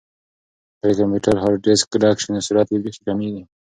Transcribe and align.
که 0.79 0.83
د 0.89 0.91
کمپیوټر 0.99 1.35
هارډیسک 1.43 1.87
ډک 2.01 2.17
شي 2.21 2.29
نو 2.33 2.39
سرعت 2.47 2.67
یې 2.71 2.79
بیخي 2.83 3.01
کمیږي. 3.07 3.43